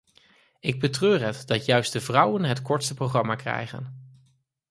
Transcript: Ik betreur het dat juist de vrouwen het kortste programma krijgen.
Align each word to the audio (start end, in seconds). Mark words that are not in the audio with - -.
Ik 0.59 0.79
betreur 0.79 1.21
het 1.21 1.47
dat 1.47 1.65
juist 1.65 1.93
de 1.93 2.01
vrouwen 2.01 2.43
het 2.43 2.61
kortste 2.61 2.93
programma 2.93 3.35
krijgen. 3.35 4.09